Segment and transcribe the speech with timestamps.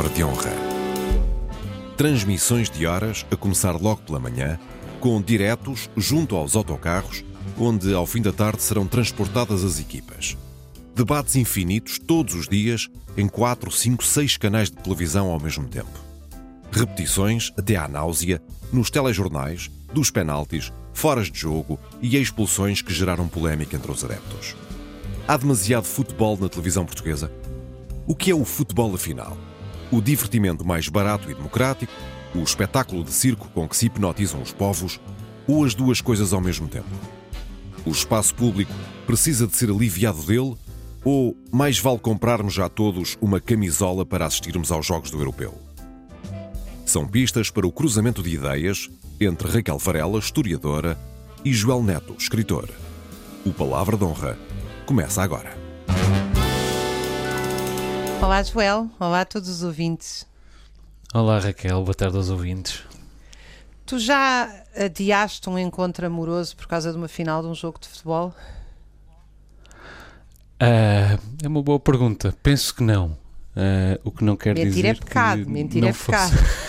[0.00, 0.52] Palavra de Honra.
[1.94, 4.58] Transmissões de horas a começar logo pela manhã,
[4.98, 7.22] com diretos junto aos autocarros,
[7.58, 10.38] onde ao fim da tarde serão transportadas as equipas.
[10.94, 16.00] Debates infinitos todos os dias em 4, 5, 6 canais de televisão ao mesmo tempo.
[16.72, 18.40] Repetições até à náusea
[18.72, 24.56] nos telejornais, dos penaltis, foras de jogo e expulsões que geraram polémica entre os adeptos.
[25.28, 27.30] Há demasiado futebol na televisão portuguesa?
[28.06, 29.36] O que é o futebol afinal?
[29.92, 31.92] O divertimento mais barato e democrático?
[32.32, 35.00] O espetáculo de circo com que se hipnotizam os povos?
[35.48, 36.88] Ou as duas coisas ao mesmo tempo?
[37.84, 38.72] O espaço público
[39.04, 40.54] precisa de ser aliviado dele?
[41.04, 45.58] Ou mais vale comprarmos já todos uma camisola para assistirmos aos Jogos do Europeu?
[46.86, 48.88] São pistas para o cruzamento de ideias
[49.20, 50.96] entre Raquel Varela, historiadora,
[51.44, 52.68] e Joel Neto, escritor.
[53.44, 54.38] O Palavra de Honra
[54.86, 55.56] começa agora.
[58.22, 58.90] Olá, Joel.
[59.00, 60.26] Olá a todos os ouvintes.
[61.14, 61.82] Olá, Raquel.
[61.82, 62.82] Boa tarde aos ouvintes.
[63.86, 67.88] Tu já adiaste um encontro amoroso por causa de uma final de um jogo de
[67.88, 68.34] futebol?
[70.62, 72.36] Uh, é uma boa pergunta.
[72.42, 73.16] Penso que não.
[73.56, 75.44] Uh, o que não quer Mentira dizer é pecado.
[75.44, 76.36] que Mentira é fosse...
[76.36, 76.60] pecado.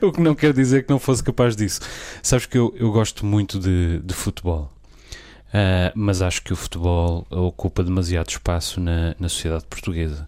[0.06, 1.80] o que não quer dizer que não fosse capaz disso.
[2.22, 4.73] Sabes que eu, eu gosto muito de, de futebol.
[5.54, 10.26] Uh, mas acho que o futebol ocupa demasiado espaço na, na sociedade portuguesa.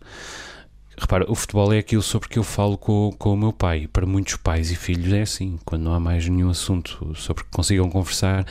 [0.97, 3.89] Repara, o futebol é aquilo sobre que eu falo com, com o meu pai.
[3.93, 5.59] Para muitos pais e filhos é assim.
[5.65, 8.47] Quando não há mais nenhum assunto sobre que consigam conversar,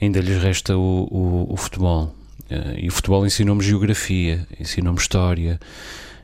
[0.00, 2.14] ainda lhes resta o, o, o futebol.
[2.50, 5.60] Uh, e o futebol ensinou-me geografia, ensinou-me história,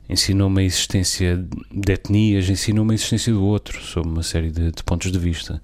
[0.09, 4.83] ensinou-me a existência de etnias, ensinou-me a existência do outro, sob uma série de, de
[4.83, 5.61] pontos de vista.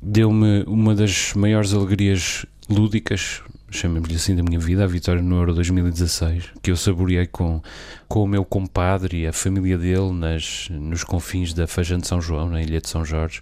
[0.00, 5.54] Deu-me uma das maiores alegrias lúdicas, chamemos-lhe assim, da minha vida, a vitória no Euro
[5.54, 7.60] 2016, que eu saboreei com,
[8.08, 12.20] com o meu compadre e a família dele nas, nos confins da Feijão de São
[12.20, 13.40] João, na Ilha de São Jorge.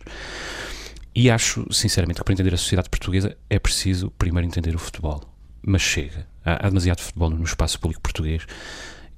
[1.15, 5.23] E acho, sinceramente, que para entender a sociedade portuguesa é preciso primeiro entender o futebol.
[5.65, 6.27] Mas chega.
[6.45, 8.47] Há, há demasiado futebol no espaço público português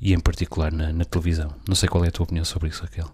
[0.01, 1.55] e, em particular, na, na televisão.
[1.69, 3.11] Não sei qual é a tua opinião sobre isso, Raquel.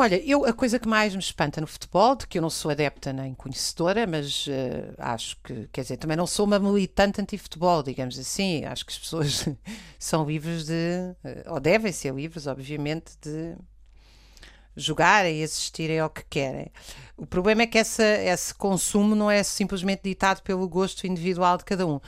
[0.00, 2.70] Olha, eu, a coisa que mais me espanta no futebol, de que eu não sou
[2.70, 7.82] adepta nem conhecedora, mas uh, acho que, quer dizer, também não sou uma militante anti-futebol,
[7.82, 8.64] digamos assim.
[8.64, 9.46] Acho que as pessoas
[10.00, 13.54] são livres de, uh, ou devem ser livres, obviamente, de
[14.74, 16.72] jogarem e assistirem ao que querem.
[17.14, 21.64] O problema é que essa, esse consumo não é simplesmente ditado pelo gosto individual de
[21.66, 22.00] cada um.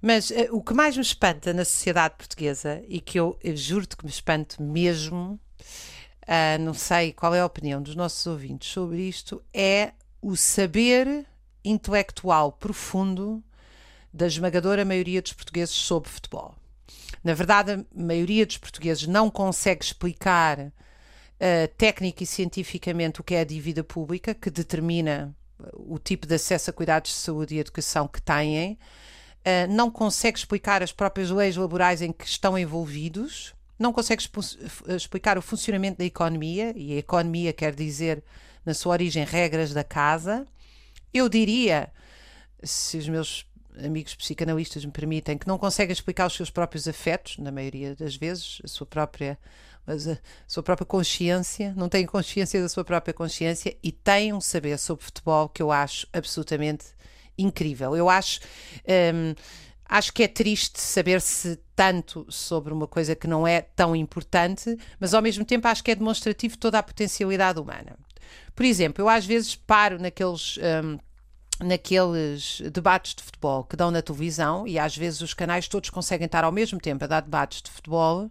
[0.00, 3.96] Mas uh, o que mais me espanta na sociedade portuguesa, e que eu, eu juro-te
[3.96, 5.40] que me espanto mesmo,
[6.22, 11.26] uh, não sei qual é a opinião dos nossos ouvintes sobre isto, é o saber
[11.64, 13.42] intelectual profundo
[14.12, 16.54] da esmagadora maioria dos portugueses sobre futebol.
[17.24, 20.72] Na verdade, a maioria dos portugueses não consegue explicar uh,
[21.76, 25.34] técnica e cientificamente o que é a dívida pública, que determina
[25.74, 30.38] o tipo de acesso a cuidados de saúde e educação que têm, uh, não consegue
[30.38, 34.22] explicar as próprias leis laborais em que estão envolvidos não consegue
[34.88, 38.22] explicar o funcionamento da economia, e a economia quer dizer,
[38.64, 40.46] na sua origem, regras da casa.
[41.12, 41.92] Eu diria,
[42.62, 43.46] se os meus
[43.84, 48.16] amigos psicanalistas me permitem, que não consegue explicar os seus próprios afetos, na maioria das
[48.16, 49.38] vezes, a sua própria,
[49.86, 54.40] mas a sua própria consciência, não tem consciência da sua própria consciência e tem um
[54.40, 56.86] saber sobre futebol que eu acho absolutamente
[57.36, 57.96] incrível.
[57.96, 58.40] Eu acho.
[59.14, 59.34] Um,
[59.92, 65.12] Acho que é triste saber-se tanto sobre uma coisa que não é tão importante, mas
[65.12, 67.98] ao mesmo tempo acho que é demonstrativo de toda a potencialidade humana.
[68.56, 70.58] Por exemplo, eu às vezes paro naqueles.
[70.58, 70.98] Um,
[71.62, 76.24] naqueles debates de futebol que dão na televisão e às vezes os canais todos conseguem
[76.24, 78.30] estar ao mesmo tempo a dar debates de futebol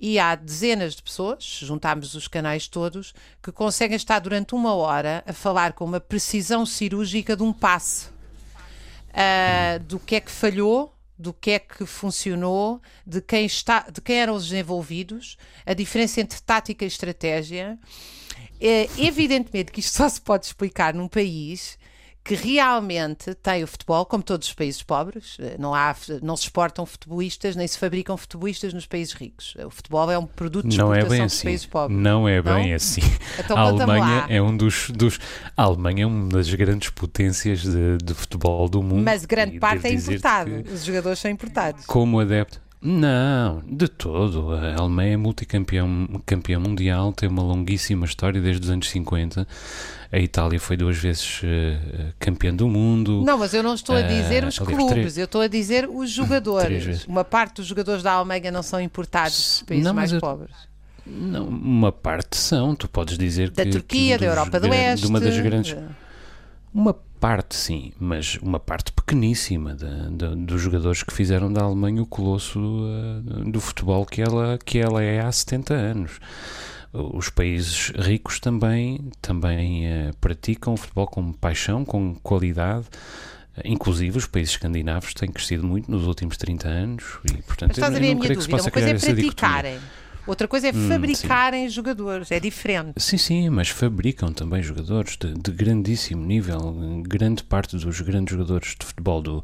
[0.00, 3.12] e há dezenas de pessoas, juntámos os canais todos,
[3.42, 8.17] que conseguem estar durante uma hora a falar com uma precisão cirúrgica de um passe
[9.18, 14.00] uh, do que é que falhou, do que é que funcionou, de quem, está, de
[14.00, 15.36] quem eram os envolvidos,
[15.66, 17.78] a diferença entre tática e estratégia.
[18.60, 21.78] É, evidentemente que isto só se pode explicar num país
[22.28, 26.84] que realmente tem o futebol, como todos os países pobres, não, há, não se exportam
[26.84, 29.56] futebolistas, nem se fabricam futebolistas nos países ricos.
[29.64, 31.44] O futebol é um produto de não exportação é bem dos assim.
[31.44, 31.98] países pobres.
[31.98, 32.76] Não é bem Não?
[32.76, 33.00] assim.
[33.38, 35.18] Então a Alemanha é um dos, dos.
[35.56, 39.04] A Alemanha é uma das grandes potências de, de futebol do mundo.
[39.04, 40.50] Mas grande parte é importado.
[40.70, 41.86] Os jogadores são importados.
[41.86, 44.52] Como adepto, Não, de todo.
[44.52, 49.46] A Alemanha é multicampeão campeão mundial, tem uma longuíssima história desde os anos 50.
[50.12, 53.22] A Itália foi duas vezes uh, campeã do mundo.
[53.24, 55.18] Não, mas eu não estou a dizer uh, os aliás, clubes, três...
[55.18, 57.04] eu estou a dizer os jogadores.
[57.06, 60.20] Uma parte dos jogadores da Alemanha não são importados dos países não, mais eu...
[60.20, 60.54] pobres.
[61.04, 63.70] Não, uma parte são, tu podes dizer da que.
[63.70, 65.04] Da Turquia, que da Europa do Oeste.
[65.04, 65.76] De uma das grandes.
[66.72, 72.02] Uma parte, sim, mas uma parte pequeníssima de, de, dos jogadores que fizeram da Alemanha
[72.02, 76.20] o colosso uh, do futebol que ela, que ela é há 70 anos.
[76.92, 82.86] Os países ricos também, também uh, praticam o futebol com paixão, com qualidade.
[83.64, 87.84] Inclusive, os países escandinavos têm crescido muito nos últimos 30 anos e, portanto, Mas eu,
[87.84, 89.78] eu não a minha dúvida, uma coisa é praticarem.
[90.28, 92.92] Outra coisa é hum, fabricarem hum, jogadores, é diferente.
[92.98, 97.02] Sim, sim, mas fabricam também jogadores de, de, grandíssimo nível.
[97.02, 99.42] Grande parte dos grandes jogadores de futebol do,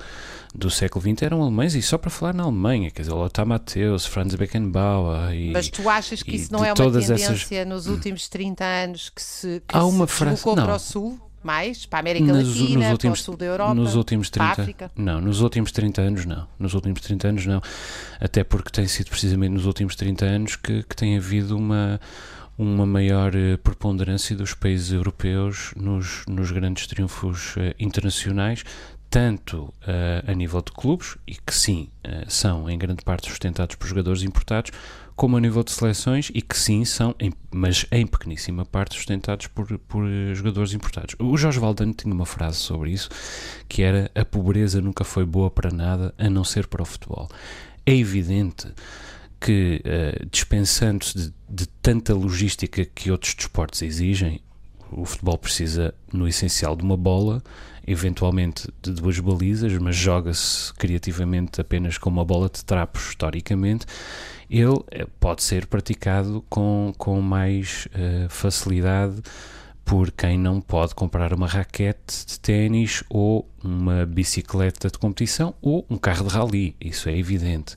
[0.55, 4.05] do século XX eram alemães, e só para falar na Alemanha, quer dizer, Lothar Matthäus,
[4.05, 5.33] Franz Beckenbauer.
[5.33, 7.67] E, mas tu achas que isso não é uma tendência essas...
[7.67, 11.19] nos últimos 30 anos que se, que Há uma se frase, para o Sul?
[11.45, 11.87] Mais?
[11.87, 14.45] Para a América nos, Latina, nos últimos, para o sul da Europa, nos últimos 30,
[14.45, 14.91] para a África?
[14.97, 16.47] Não, nos últimos 30 anos não.
[16.59, 17.63] Nos últimos 30 anos não.
[18.21, 22.01] Até porque tem sido precisamente nos últimos 30 anos que, que tem havido uma
[22.57, 28.65] uma maior eh, preponderância dos países europeus nos, nos grandes triunfos uh, internacionais,
[29.11, 33.77] tanto uh, a nível de clubes, e que sim, uh, são em grande parte sustentados
[33.77, 34.71] por jogadores importados,
[35.17, 39.47] como a nível de seleções e que sim são, em, mas em pequeníssima parte, sustentados
[39.49, 40.05] por, por
[40.35, 41.15] jogadores importados.
[41.19, 43.09] O Jorge Valdano tinha uma frase sobre isso
[43.69, 47.29] que era: A pobreza nunca foi boa para nada a não ser para o futebol.
[47.87, 48.73] É evidente
[49.45, 54.41] que, uh, dispensando-se de, de tanta logística que outros desportos exigem,
[54.91, 57.43] o futebol precisa, no essencial, de uma bola,
[57.87, 63.85] eventualmente de duas balizas, mas joga-se criativamente apenas com uma bola de trapos, historicamente
[64.49, 69.21] ele eh, pode ser praticado com, com mais uh, facilidade
[69.85, 75.85] por quem não pode comprar uma raquete de ténis ou uma bicicleta de competição ou
[75.91, 77.77] um carro de rally, isso é evidente.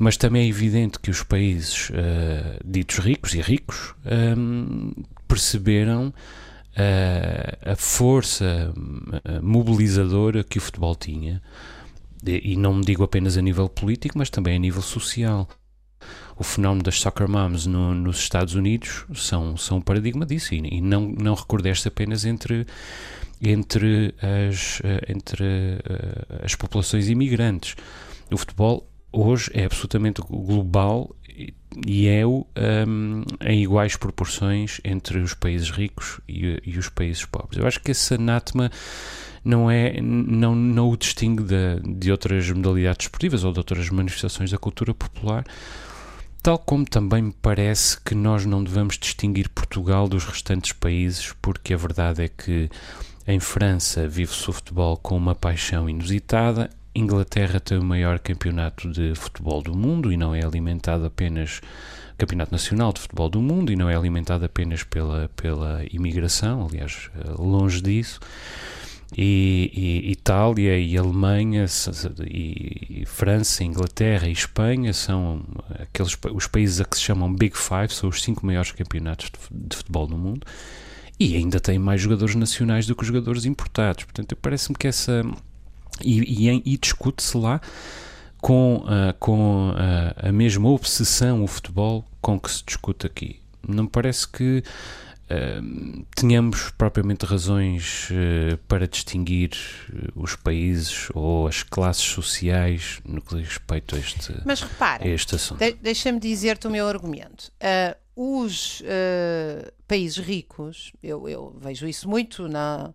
[0.00, 1.94] Mas também é evidente que os países uh,
[2.64, 8.74] ditos ricos e ricos um, ehm, perceberam uh, a força
[9.40, 11.40] mobilizadora que o futebol tinha,
[12.26, 15.48] e não me digo apenas a nível político, mas também a nível social.
[16.36, 20.54] O fenómeno das soccer moms no, nos Estados Unidos são, são um paradigma disso.
[20.54, 22.66] E, e não, não recordeste apenas entre,
[23.40, 24.14] entre,
[24.48, 25.44] as, eh, entre
[26.42, 27.76] as populações imigrantes.
[28.32, 31.14] O futebol hoje é absolutamente global
[31.86, 32.44] e é um,
[33.40, 37.58] em iguais proporções entre os países ricos e, e, os países pobres.
[37.58, 38.70] Eu acho que esse anátema
[39.44, 44.50] não é não, não o distingue de, de outras modalidades esportivas ou de outras manifestações
[44.50, 45.44] da cultura popular
[46.44, 51.72] Tal como também me parece que nós não devemos distinguir Portugal dos restantes países, porque
[51.72, 52.68] a verdade é que
[53.26, 59.14] em França vive-se o futebol com uma paixão inusitada, Inglaterra tem o maior campeonato de
[59.14, 61.60] futebol do mundo e não é alimentado apenas
[62.16, 67.10] campeonato nacional de futebol do mundo e não é alimentado apenas pela, pela imigração, aliás,
[67.38, 68.20] longe disso
[69.16, 69.70] e,
[70.04, 71.66] e, Itália e Alemanha
[72.26, 75.42] e, e, França, Inglaterra e Espanha são
[75.78, 79.76] aqueles os países a que se chamam Big Five, são os cinco maiores campeonatos de,
[79.76, 80.46] futebol no mundo
[81.18, 84.04] e ainda têm mais jogadores nacionais do que jogadores importados.
[84.04, 85.24] Portanto, parece-me que essa
[86.02, 87.60] e, e discute-se lá
[88.44, 93.40] com, uh, com uh, a mesma obsessão o futebol com que se discute aqui.
[93.66, 94.62] Não parece que
[95.24, 98.10] Uh, tenhamos propriamente razões
[98.68, 99.52] para distinguir
[100.14, 105.08] os países ou as classes sociais no que diz respeito a este, Mas repara, a
[105.08, 105.60] este assunto.
[105.60, 107.50] De deixa-me dizer-te o meu argumento.
[108.14, 108.82] os
[109.88, 112.92] países ricos, eu, eu, vejo isso muito na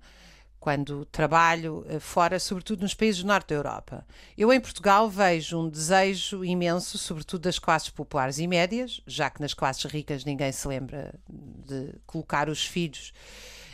[0.59, 4.05] quando trabalho eh, fora, sobretudo nos países do norte da Europa.
[4.37, 9.41] Eu, em Portugal, vejo um desejo imenso, sobretudo das classes populares e médias, já que
[9.41, 13.13] nas classes ricas ninguém se lembra de colocar os filhos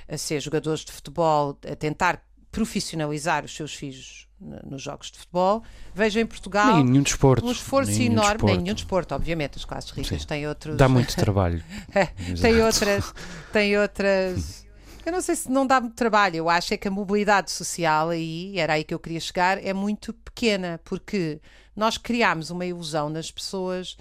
[0.08, 5.63] a ser jogadores de futebol, a tentar profissionalizar os seus filhos nos jogos de futebol.
[5.94, 8.46] Vejo em Portugal nem nenhum desporto, um esforço nem enorme, desporto.
[8.46, 10.27] nem nenhum desporto, obviamente, as classes ricas Sim.
[10.27, 10.77] têm outros.
[10.77, 11.63] Dá muito trabalho.
[12.39, 13.13] tem outras,
[13.51, 14.65] tem outras
[15.06, 16.38] eu não sei se não dá muito trabalho.
[16.38, 19.74] Eu acho é que a mobilidade social aí, era aí que eu queria chegar, é
[19.74, 21.40] muito pequena, porque
[21.76, 23.98] nós criámos uma ilusão nas pessoas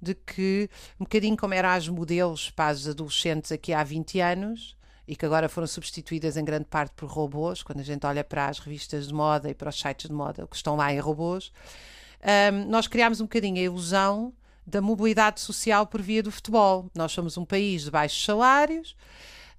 [0.00, 4.76] de que, um bocadinho como eram as modelos para as adolescentes aqui há 20 anos,
[5.06, 8.46] e que agora foram substituídas em grande parte por robôs, quando a gente olha para
[8.46, 11.50] as revistas de moda e para os sites de moda, que estão lá em robôs,
[12.52, 14.32] um, nós criámos um bocadinho a ilusão
[14.66, 16.90] da mobilidade social por via do futebol.
[16.94, 18.94] Nós somos um país de baixos salários.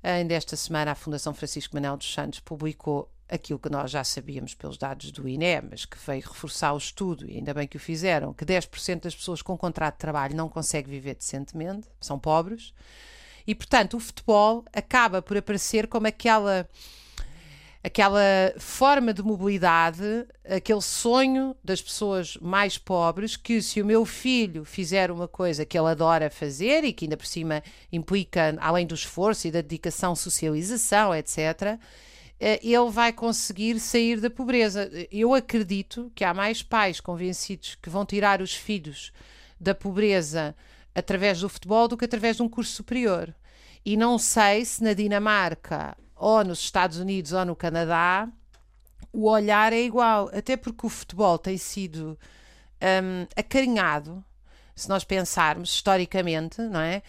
[0.02, 4.56] Ainda esta semana a Fundação Francisco Manuel dos Santos publicou aquilo que nós já sabíamos
[4.56, 7.80] pelos dados do INE, mas que veio reforçar o estudo, e ainda bem que o
[7.80, 12.74] fizeram, que 10% das pessoas com contrato de trabalho não conseguem viver decentemente, são pobres.
[13.46, 16.68] E, portanto, o futebol acaba por aparecer como aquela
[17.90, 24.64] aquela forma de mobilidade, aquele sonho das pessoas mais pobres que se o meu filho
[24.64, 28.94] fizer uma coisa que ele adora fazer e que ainda por cima implica, além do
[28.94, 31.80] esforço e da dedicação, socialização, etc.,
[32.40, 34.90] eh, ele vai conseguir sair da pobreza.
[35.12, 39.12] Eu acredito que há mais pais convencidos que vão tirar os filhos
[39.60, 40.56] da pobreza
[40.94, 43.34] através do futebol do que através de um curso superior.
[43.84, 48.28] E não sei se na Dinamarca ou nos Estados Unidos ou no Canadá,
[49.12, 50.30] o olhar é igual.
[50.34, 52.20] Até porque o futebol tem sido
[52.82, 54.24] um, acarinhado,
[54.76, 57.02] se nós pensarmos historicamente, não é?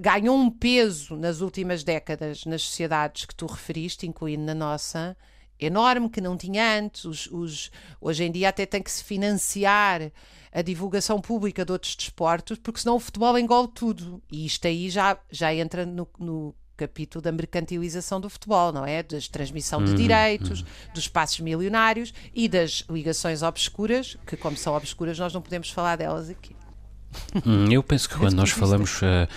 [0.00, 5.16] Ganhou um peso nas últimas décadas nas sociedades que tu referiste, incluindo na nossa,
[5.58, 7.04] enorme, que não tinha antes.
[7.04, 7.70] Os, os,
[8.00, 10.12] hoje em dia até tem que se financiar
[10.52, 14.22] a divulgação pública de outros desportos, porque senão o futebol engole tudo.
[14.30, 19.02] E isto aí já, já entra no, no capítulo da mercantilização do futebol, não é?
[19.02, 20.66] Da transmissão de uhum, direitos, uhum.
[20.94, 25.96] dos passos milionários e das ligações obscuras, que como são obscuras nós não podemos falar
[25.96, 26.54] delas aqui.
[27.44, 29.02] Hum, eu penso que quando nós falamos...
[29.02, 29.28] Uh,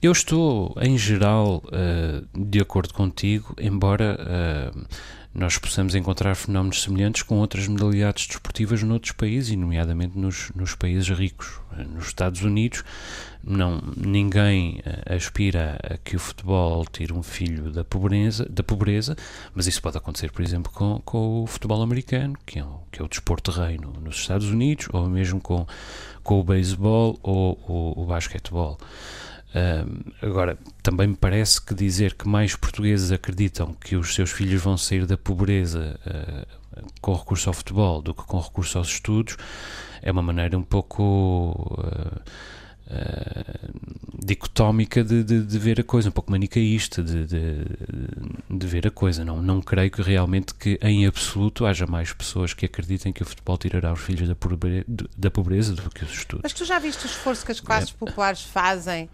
[0.00, 4.72] eu estou, em geral, uh, de acordo contigo, embora...
[4.74, 4.86] Uh,
[5.38, 10.74] nós possamos encontrar fenómenos semelhantes com outras modalidades desportivas noutros países, e nomeadamente nos, nos
[10.74, 11.60] países ricos.
[11.94, 12.82] Nos Estados Unidos,
[13.44, 19.16] não, ninguém eh, aspira a que o futebol tire um filho da pobreza, da pobreza
[19.54, 23.00] mas isso pode acontecer, por exemplo, com, com o futebol americano, que é, o, que
[23.00, 25.64] é o desporto no, nos Estados Unidos, ou mesmo com,
[26.24, 28.76] com o beisebol ou o, o basquetebol.
[29.48, 34.62] Uh, agora, também me parece que dizer que mais portugueses acreditam que os seus filhos
[34.62, 39.36] vão sair da pobreza uh, com recurso ao futebol do que com recurso aos estudos
[40.02, 42.20] é uma maneira um pouco uh,
[44.24, 47.64] dicotómica de, de, de, ver a coisa, um pouco manicaísta de, de,
[48.48, 49.24] de, ver a coisa.
[49.24, 53.26] Não, não creio que realmente que em absoluto haja mais pessoas que acreditem que o
[53.26, 54.84] futebol tirará os filhos da pobreza,
[55.16, 56.42] da pobreza do que os estudos.
[56.42, 57.94] Mas tu já viste o esforço que as classes é.
[57.98, 59.08] populares fazem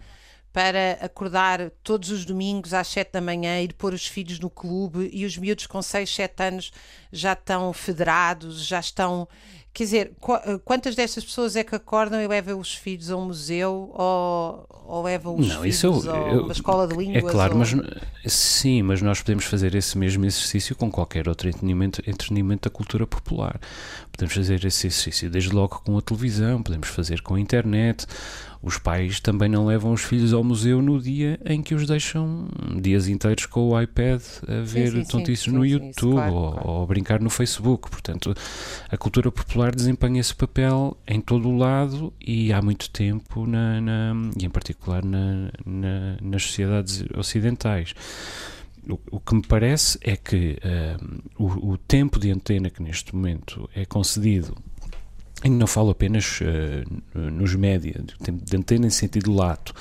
[0.55, 5.09] para acordar todos os domingos às 7 da manhã, ir pôr os filhos no clube
[5.11, 6.71] e os miúdos com 6, 7 anos
[7.11, 9.27] já estão federados, já estão.
[9.73, 10.13] Quer dizer,
[10.63, 15.03] quantas destas pessoas é que acordam e levam os filhos a um museu ou, ou
[15.03, 17.25] levam os não, filhos isso eu, a uma escola de é línguas?
[17.25, 17.59] É claro, ou...
[17.59, 17.75] mas
[18.25, 23.05] sim, mas nós podemos fazer esse mesmo exercício com qualquer outro entretenimento, entretenimento da cultura
[23.05, 23.59] popular.
[24.09, 28.07] Podemos fazer esse exercício desde logo com a televisão, podemos fazer com a internet
[28.65, 32.47] os pais também não levam os filhos ao museu no dia em que os deixam
[32.81, 36.67] dias inteiros com o iPad a ver sim, sim, tontices no YouTube claro, ou, claro.
[36.67, 37.91] ou, a brincar no Facebook.
[37.91, 38.33] Portanto,
[38.89, 43.79] a cultura popular desempenha esse papel em todo o lado e há muito tempo, na,
[43.79, 47.93] na e em particular na, na, nas sociedades ocidentais.
[49.11, 53.67] O, que me parece é que uh, o, o tempo de antena que neste momento
[53.75, 54.55] é concedido
[55.43, 59.73] e não falo apenas uh, nos média, de antena em sentido lato.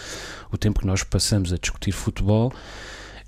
[0.50, 2.52] O tempo que nós passamos a discutir futebol uh,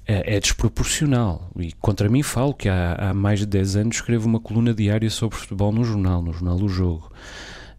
[0.06, 1.50] é desproporcional.
[1.58, 5.08] E contra mim falo que há, há, mais de 10 anos escrevo uma coluna diária
[5.08, 7.10] sobre futebol no jornal, no jornal do Jogo.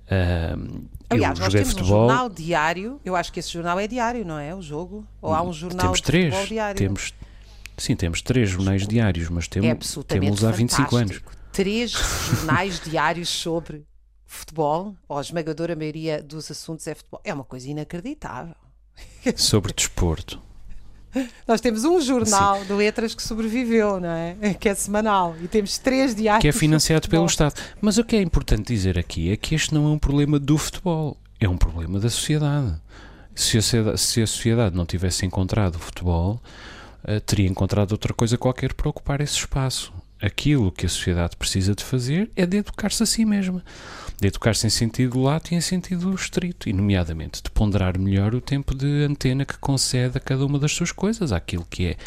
[0.06, 2.06] Uh, Aliás, nós temos futebol.
[2.06, 4.56] um jornal diário, eu acho que esse jornal é diário, não é?
[4.56, 5.06] O jogo?
[5.22, 6.78] Ou há um jornal temos três, diário?
[6.78, 7.14] Temos,
[7.78, 11.22] sim, temos três jornais diários, mas temos, é temos há 25 anos.
[11.52, 13.86] Três jornais diários sobre
[14.28, 17.22] futebol, ou a esmagadora maioria dos assuntos é futebol.
[17.24, 18.56] É uma coisa inacreditável.
[19.36, 20.42] Sobre desporto.
[21.48, 22.66] Nós temos um jornal Sim.
[22.66, 24.36] de letras que sobreviveu, não é?
[24.60, 25.36] Que é semanal.
[25.42, 26.42] E temos três diários.
[26.42, 27.56] Que é financiado pelo Estado.
[27.82, 30.58] Mas o que é importante dizer aqui é que este não é um problema do
[30.58, 32.76] futebol, é um problema da sociedade.
[33.34, 36.42] Se a sociedade, se a sociedade não tivesse encontrado o futebol,
[37.04, 39.94] uh, teria encontrado outra coisa qualquer para ocupar esse espaço.
[40.22, 43.64] Aquilo que a sociedade precisa de fazer é de educar-se a si mesma
[44.20, 48.42] de educar-se em sentido lato e em sentido estrito, e nomeadamente de ponderar melhor o
[48.42, 51.98] tempo de antena que concede a cada uma das suas coisas, àquilo que é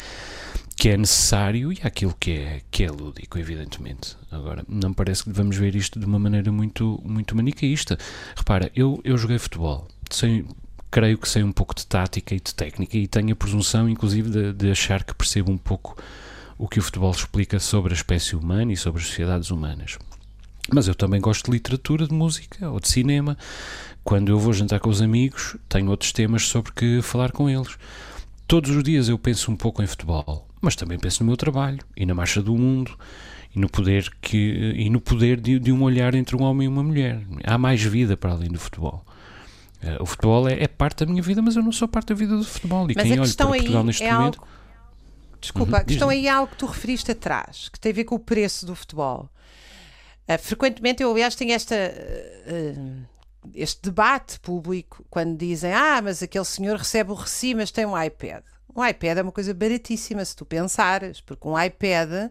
[0.75, 4.17] que é necessário e àquilo que é, que é lúdico, evidentemente.
[4.31, 7.99] Agora, não parece que devamos ver isto de uma maneira muito, muito manicaísta.
[8.35, 10.43] Repara, eu, eu joguei futebol, sei,
[10.89, 14.31] creio que sei um pouco de tática e de técnica e tenho a presunção, inclusive,
[14.31, 16.01] de, de achar que percebo um pouco
[16.61, 19.97] o que o futebol explica sobre a espécie humana e sobre as sociedades humanas.
[20.71, 23.35] Mas eu também gosto de literatura, de música ou de cinema.
[24.03, 27.75] Quando eu vou jantar com os amigos, tenho outros temas sobre que falar com eles.
[28.47, 31.79] Todos os dias eu penso um pouco em futebol, mas também penso no meu trabalho
[31.97, 32.95] e na marcha do mundo
[33.55, 36.67] e no poder que e no poder de, de um olhar entre um homem e
[36.67, 37.23] uma mulher.
[37.43, 39.03] Há mais vida para além do futebol.
[39.81, 42.15] Uh, o futebol é, é, parte da minha vida, mas eu não sou parte da
[42.15, 42.83] vida do futebol.
[42.91, 44.39] E mas quem olha para Portugal neste é momento.
[44.39, 44.60] Algo...
[45.41, 48.03] Desculpa, uhum, a questão aí é algo que tu referiste atrás, que tem a ver
[48.03, 49.27] com o preço do futebol.
[50.29, 51.75] Uh, frequentemente, eu aliás tenho esta.
[51.75, 53.11] Uh,
[53.55, 57.99] este debate público quando dizem ah, mas aquele senhor recebe o recibo, mas tem um
[57.99, 58.43] iPad.
[58.75, 62.29] Um iPad é uma coisa baratíssima se tu pensares, porque um iPad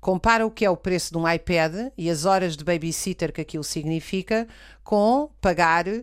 [0.00, 3.40] compara o que é o preço de um iPad e as horas de babysitter que
[3.40, 4.48] aquilo significa
[4.82, 6.02] com pagar uh,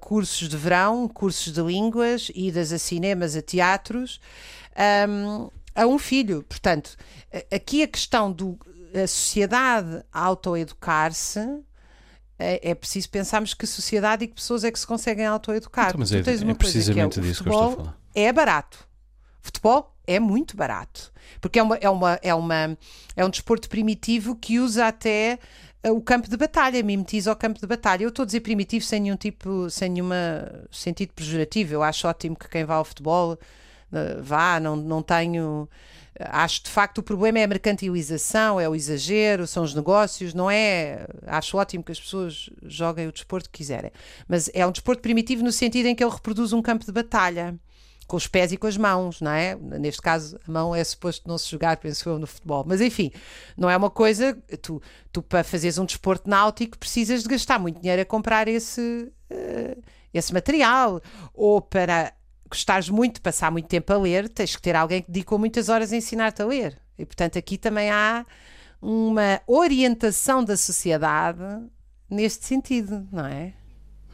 [0.00, 4.20] cursos de verão, cursos de línguas, idas a cinemas, a teatros,
[5.08, 5.50] um,
[5.82, 6.42] a um filho.
[6.42, 6.96] Portanto,
[7.50, 8.58] aqui a questão do
[8.94, 11.40] a sociedade autoeducar-se
[12.38, 15.88] é, é preciso pensarmos que sociedade e que pessoas é que se conseguem autoeducar.
[15.88, 17.98] Então, mas é, é precisamente que é, disso que eu estou a falar.
[18.14, 18.88] É barato.
[19.40, 21.12] Futebol é muito barato.
[21.40, 22.78] Porque é, uma, é, uma, é, uma,
[23.16, 25.38] é um desporto primitivo que usa até
[25.84, 28.04] uh, o campo de batalha, mimetiza o campo de batalha.
[28.04, 30.08] Eu estou a dizer primitivo sem nenhum tipo, sem nenhum
[30.70, 31.74] sentido pejorativo.
[31.74, 33.36] Eu acho ótimo que quem vá ao futebol
[34.20, 35.68] vá, não, não tenho.
[36.20, 40.50] Acho de facto o problema é a mercantilização, é o exagero, são os negócios, não
[40.50, 41.06] é?
[41.26, 43.92] Acho ótimo que as pessoas joguem o desporto que quiserem.
[44.26, 47.58] Mas é um desporto primitivo no sentido em que ele reproduz um campo de batalha
[48.08, 49.54] com os pés e com as mãos, não é?
[49.54, 52.64] Neste caso, a mão é suposto não se jogar, penso eu, no futebol.
[52.66, 53.12] Mas enfim,
[53.54, 54.34] não é uma coisa.
[54.62, 59.12] Tu, tu para fazeres um desporto náutico, precisas de gastar muito dinheiro a comprar esse,
[59.30, 61.02] uh, esse material.
[61.34, 62.14] Ou para
[62.48, 65.68] gostares muito de passar muito tempo a ler, tens que ter alguém que dedicou muitas
[65.68, 66.78] horas a ensinar-te a ler.
[66.98, 68.24] E portanto, aqui também há
[68.80, 71.42] uma orientação da sociedade
[72.10, 73.52] neste sentido, não é?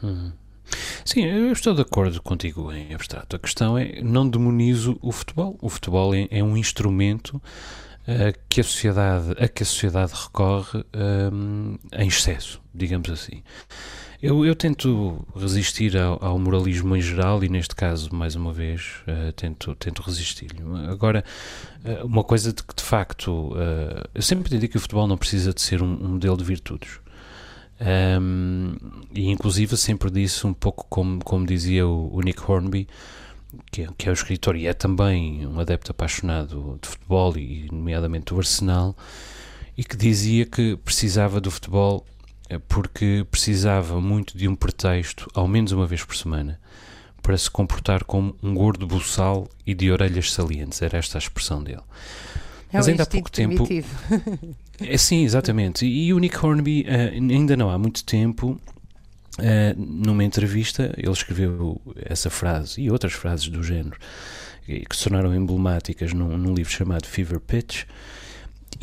[0.02, 0.32] Uhum.
[1.04, 3.36] Sim, eu estou de acordo contigo em abstrato.
[3.36, 5.58] A questão é, não demonizo o futebol.
[5.60, 10.84] O futebol é, é um instrumento uh, que a sociedade, a que a sociedade recorre
[11.32, 13.42] um, em excesso, digamos assim.
[14.24, 19.02] Eu, eu tento resistir ao, ao, moralismo em geral e, neste caso, mais uma vez,
[19.06, 20.62] uh, tento, tento resistir-lhe.
[20.88, 21.22] Agora,
[21.84, 23.54] uh, uma coisa de que, de facto,
[24.14, 27.00] eu sempre entendi que o futebol não precisa de ser um, um modelo de virtudes.
[28.18, 28.76] Um,
[29.12, 32.88] e inclusive sempre disse um pouco como, como dizia o, o Nick Hornby,
[33.70, 37.68] que é, que é o escritor e é também um adepto apaixonado de futebol e
[37.70, 38.96] nomeadamente do Arsenal,
[39.76, 42.06] e que dizia que precisava do futebol
[42.68, 46.60] porque precisava muito de um pretexto, ao menos uma vez por semana,
[47.22, 50.82] para se comportar como um gordo buçal e de orelhas salientes.
[50.82, 51.82] Era esta a expressão dele.
[52.72, 53.66] É Mas ainda há pouco tempo.
[54.80, 55.86] É, sim, exatamente.
[55.86, 58.60] E o Nick Hornby, uh, ainda não há muito tempo,
[59.38, 63.96] uh, numa entrevista, ele escreveu essa frase e outras frases do género
[64.66, 67.84] que se tornaram emblemáticas num, num livro chamado Fever Pitch.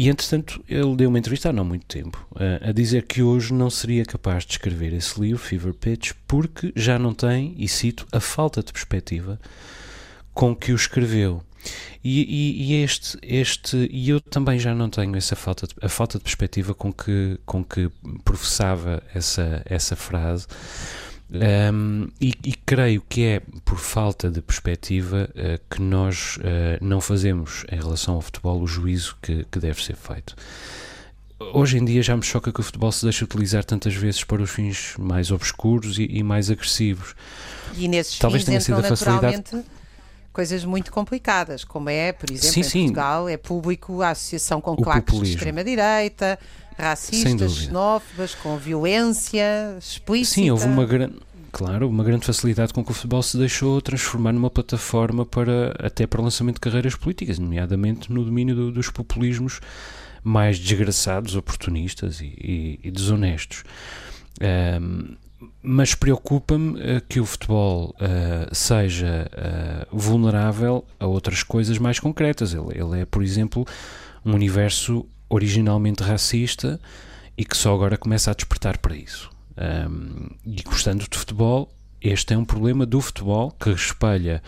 [0.02, 2.28] E entretanto, ele deu uma entrevista há não muito tempo
[2.68, 6.98] a dizer que hoje não seria capaz de escrever esse livro, Fever Pitch, porque já
[6.98, 9.40] não tem, e cito, a falta de perspectiva
[10.34, 11.44] com que o escreveu.
[12.04, 15.88] E, e, e, este, este, e eu também já não tenho essa falta de, a
[15.88, 17.88] falta de perspectiva com que, com que
[18.26, 20.48] professava essa, essa frase.
[21.34, 26.41] Um, e, e, creio que é por falta de perspectiva uh, que nós uh,
[26.82, 30.36] não fazemos em relação ao futebol o juízo que, que deve ser feito.
[31.54, 34.41] Hoje em dia já me choca que o futebol se deixe utilizar tantas vezes para
[34.41, 37.15] os fins mais obscuros e, e mais agressivos.
[37.78, 39.44] E nesses Talvez fins tenha sido a facilidade
[40.32, 42.80] coisas muito complicadas, como é, por exemplo, sim, em sim.
[42.80, 46.39] Portugal, é público a associação com claques de extrema-direita,
[46.78, 50.36] racistas, xenófobas, com violência explícita.
[50.36, 51.15] Sim, houve uma grande.
[51.54, 56.08] Claro, uma grande facilidade com que o futebol se deixou transformar numa plataforma para até
[56.08, 59.60] para o lançamento de carreiras políticas, nomeadamente no domínio do, dos populismos
[60.24, 63.65] mais desgraçados, oportunistas e, e, e desonestos.
[64.41, 65.17] Um,
[65.62, 72.54] mas preocupa-me uh, que o futebol uh, seja uh, vulnerável a outras coisas mais concretas.
[72.54, 73.66] Ele, ele, é, por exemplo,
[74.26, 76.80] um universo originalmente racista
[77.38, 79.30] e que só agora começa a despertar para isso.
[79.58, 84.42] Um, e gostando de futebol, este é um problema do futebol que espelha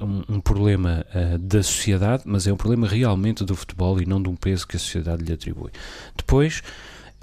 [0.00, 1.04] um, um, problema
[1.38, 4.76] da sociedade, mas é um problema realmente do futebol e não de um peso que
[4.76, 5.70] a sociedade lhe atribui.
[6.16, 6.62] Depois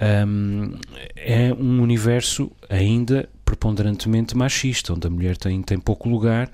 [0.00, 0.74] um,
[1.16, 6.50] é um universo ainda preponderantemente machista, onde a mulher tem, tem pouco lugar,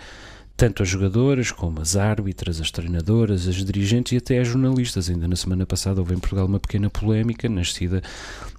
[0.57, 5.11] tanto as jogadoras como as árbitras, as treinadoras, as dirigentes e até as jornalistas.
[5.11, 8.01] Ainda na semana passada houve em Portugal uma pequena polémica nascida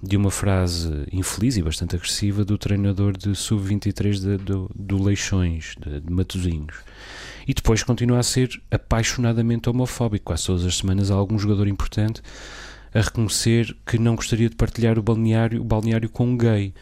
[0.02, 6.00] de uma frase infeliz e bastante agressiva do treinador de sub-23 do, do Leixões, de,
[6.00, 6.76] de Matosinhos.
[7.48, 10.26] E depois continua a ser apaixonadamente homofóbico.
[10.26, 12.20] Quase todas as semanas há algum jogador importante
[12.96, 16.72] a reconhecer que não gostaria de partilhar o balneário, o balneário com um gay.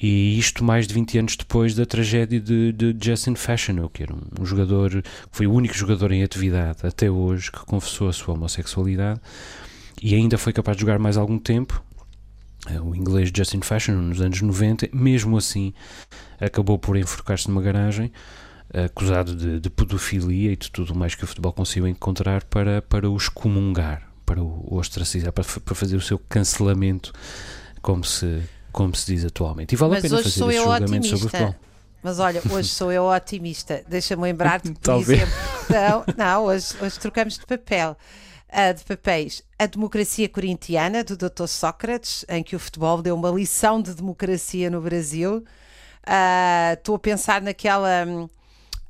[0.00, 4.14] E isto mais de 20 anos depois da tragédia de, de Justin Fashionow, que era
[4.14, 8.34] um, um jogador, foi o único jogador em atividade até hoje que confessou a sua
[8.34, 9.20] homossexualidade
[10.00, 11.82] e ainda foi capaz de jogar mais algum tempo.
[12.70, 15.74] Eh, o inglês Justin Fashionow, nos anos 90, mesmo assim,
[16.40, 18.10] acabou por enforcar-se numa garagem,
[18.72, 23.10] acusado de, de, pedofilia e de tudo mais que o futebol conseguiu encontrar para, para
[23.10, 27.12] o excomungar, para o ostracizar, para, para fazer o seu cancelamento,
[27.80, 29.72] como se como se diz atualmente.
[29.72, 31.54] E vale Mas a pena hoje fazer esse eu julgamento sobre o futebol.
[32.02, 33.82] Mas olha, hoje sou eu otimista.
[33.88, 35.22] Deixa-me lembrar-te, por Talvez.
[35.22, 35.34] exemplo.
[35.70, 37.96] Não, não hoje, hoje trocamos de papel.
[38.50, 39.42] ah, de papéis.
[39.58, 41.46] A democracia corintiana, do Dr.
[41.46, 45.42] Sócrates, em que o futebol deu uma lição de democracia no Brasil.
[46.06, 48.06] Ah, Estou a pensar naquela.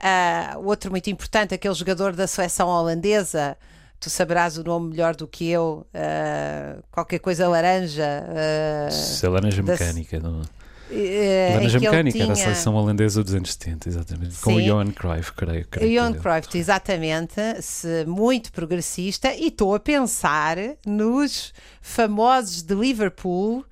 [0.00, 3.56] ah, outro muito importante, aquele jogador da seleção holandesa.
[4.00, 5.86] Tu saberás o nome melhor do que eu.
[5.92, 8.24] ah, qualquer coisa laranja.
[8.90, 10.20] Se a laranja da- mecânica.
[10.20, 10.42] Não?
[10.90, 14.36] em Laranja mecânica era a tinha- seleção holandesa dos anos 70, exatamente.
[14.38, 14.66] Com o Sim.
[14.68, 15.66] Johan Cruyff, creio.
[15.68, 17.34] creio Johan que- Cruyff, exatamente,
[18.06, 20.56] muito progressista, e estou a pensar
[20.86, 23.66] nos famosos de Liverpool,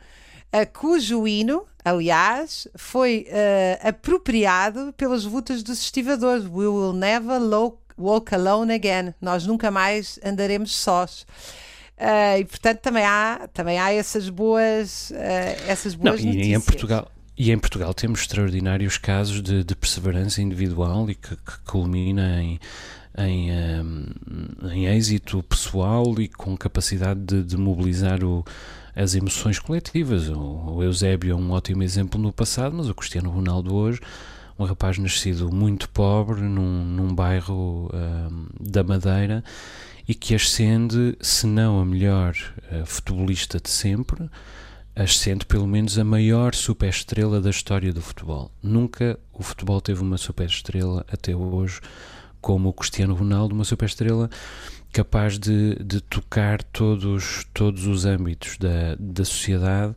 [0.53, 6.45] a cujo hino, aliás, foi eh, apropriado pelas lutas dos estivadores.
[6.45, 9.15] We will never lo- walk alone again.
[9.21, 11.27] Nós nunca mais andaremos sós.
[11.99, 16.63] Eh, e portanto também há, também há essas boas, eh, essas Não, boas e notícias.
[16.63, 17.11] em Portugal.
[17.39, 22.59] E em Portugal temos extraordinários casos de, de perseverança individual e que, que culmina em,
[23.19, 24.07] em, ehm,
[24.73, 28.45] em êxito pessoal e com capacidade de, de mobilizar o-
[28.95, 30.29] as emoções coletivas.
[30.31, 34.01] O, o Eusébio é um ótimo exemplo no passado, mas o Cristiano Ronaldo hoje,
[34.59, 39.45] um rapaz nascido muito pobre num, num bairro ehm, da Madeira
[40.09, 42.35] e que ascende, se não a melhor
[42.71, 44.31] eh, futebolista de sempre,
[44.95, 48.51] ascende pelo menos a maior superestrela da história do futebol.
[48.63, 51.81] Nunca o futebol teve uma superestrela até hoje
[52.41, 54.31] como o Cristiano Ronaldo, uma superestrela
[54.93, 59.95] capaz de, de tocar todos, todos os âmbitos da, da sociedade,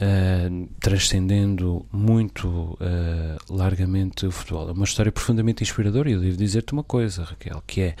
[0.00, 4.68] ah, transcendendo muito ah, largamente o futebol.
[4.68, 7.96] É uma história profundamente inspiradora e eu devo dizer-te uma coisa, Raquel, que é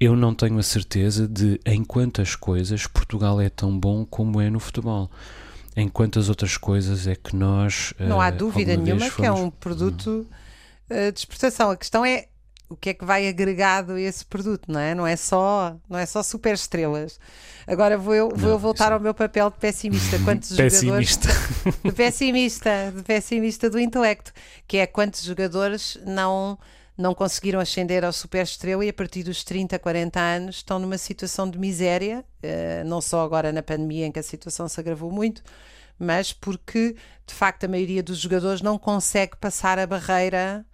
[0.00, 4.50] eu não tenho a certeza de em quantas coisas Portugal é tão bom como é
[4.50, 5.08] no futebol.
[5.76, 7.94] Em quantas outras coisas é que nós.
[7.98, 10.26] Não há eh, dúvida nenhuma que é fomos- um produto
[10.90, 11.70] eh, de exportação.
[11.70, 12.26] A questão é
[12.72, 14.94] o que é que vai agregado a esse produto, não é?
[14.94, 17.18] Não é só, não é só super estrelas.
[17.66, 20.18] Agora vou eu, vou Não, voltar isso- ao meu papel de pessimista.
[20.24, 21.28] Quantos jogadores Pessimista.
[21.84, 24.32] de pessimista, de pessimista do intelecto,
[24.66, 26.58] que é quantos jogadores não
[26.98, 31.48] não conseguiram ascender ao superestrela e a partir dos 30, 40 anos estão numa situação
[31.50, 35.42] de miséria, eh, não só agora na pandemia em que a situação se agravou muito,
[35.98, 36.94] mas porque
[37.26, 40.66] de facto a maioria dos jogadores não consegue passar a barreira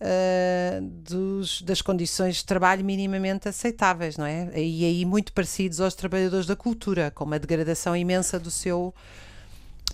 [0.00, 4.50] eh, dos- das condições de trabalho minimamente aceitáveis, não é?
[4.54, 8.94] E aí muito parecidos aos trabalhadores da cultura, com uma degradação imensa do seu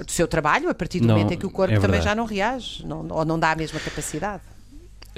[0.05, 2.15] do seu trabalho a partir do Não, momento em que o corpo é também já
[2.15, 4.43] não reage não- ou não dá a mesma capacidade.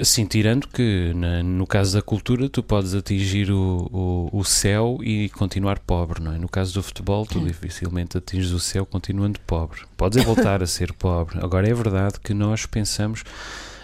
[0.01, 3.87] Sim, tirando que na- no caso da cultura tu podes atingir o,
[4.33, 6.37] o, o céu e continuar pobre, não é?
[6.37, 9.81] No caso do futebol tu dificilmente atinges o céu continuando pobre.
[9.95, 11.37] Podes é voltar a ser pobre.
[11.41, 13.23] Agora é verdade que nós pensamos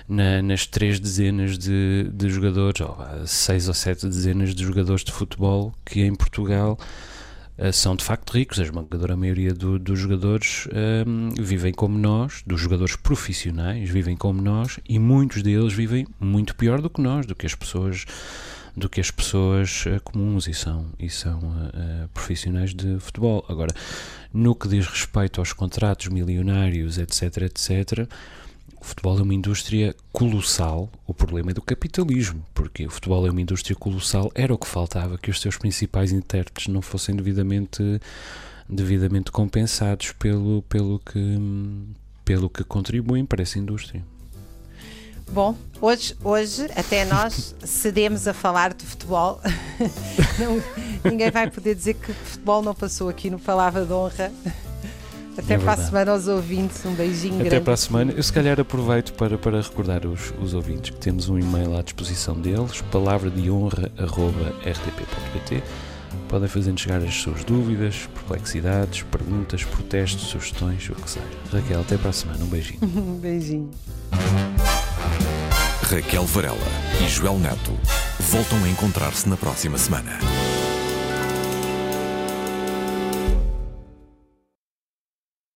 [0.10, 5.04] na- nas três dezenas de, de jogadores, ou vá, seis ou sete dezenas de jogadores
[5.04, 6.78] de futebol que em Portugal
[7.58, 8.60] eh, são de facto ricos.
[8.60, 14.42] A esmagadora maioria do- dos jogadores ehm, vivem como nós, dos jogadores profissionais vivem como
[14.42, 18.06] nós e muitos deles vivem muito pior do que nós, do que as pessoas
[18.78, 21.40] do que as pessoas eh, comuns e são, e são
[21.74, 23.44] eh, profissionais de futebol.
[23.50, 23.74] Agora,
[24.34, 28.08] no que diz respeito aos contratos milionários, etc, etc,
[28.80, 30.90] o futebol é uma indústria colossal.
[31.08, 34.32] O problema é do capitalismo, porque o futebol é uma indústria colossal.
[34.36, 38.02] Era o que faltava que os seus principais intérpretes não fossem devidamente,
[38.68, 41.38] devidamente compensados pelo, pelo, que,
[42.26, 44.04] pelo que contribuem para essa indústria.
[45.32, 49.40] Bom, hoje, hoje até nós cedemos a falar de futebol.
[50.40, 54.32] Não- ninguém vai poder dizer que futebol não passou aqui no Palavra de Honra.
[55.40, 56.86] Até É para a semana aos ouvintes.
[56.86, 57.64] Um beijinho Até grande.
[57.66, 58.12] para a semana.
[58.12, 61.82] Eu se calhar aproveito para, para recordar os, os ouvintes que temos um e-mail à
[61.82, 65.64] disposição deles, palavra de honra.rtp.pt.
[66.28, 71.26] Podem fazer-nos chegar as suas dúvidas, perplexidades, perguntas, protestos, sugestões, o que seja.
[71.52, 72.44] Raquel, até para a semana.
[72.44, 72.80] Um beijinho.
[72.84, 73.70] Um beijinho.
[75.84, 76.58] Raquel Varela
[77.04, 77.74] e Joel Neto
[78.20, 80.20] voltam a encontrar-se na próxima semana.